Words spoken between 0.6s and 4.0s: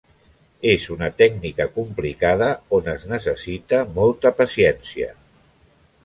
És una tècnica complicada on es necessita